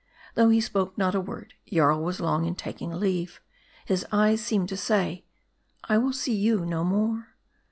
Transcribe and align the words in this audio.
Though 0.33 0.49
he 0.49 0.59
spoke 0.59 0.97
not 0.97 1.13
a 1.13 1.21
word, 1.21 1.53
Jarl 1.71 2.01
was 2.03 2.19
long 2.19 2.45
in 2.45 2.55
taking 2.55 2.89
leave. 2.91 3.39
His 3.85 4.03
eyes 4.11 4.41
seemed 4.43 4.69
to 4.69 4.75
say, 4.77 5.25
I 5.83 5.99
will 5.99 6.11
see 6.11 6.33
you 6.35 6.65
no 6.65 6.83
more. 6.83 7.35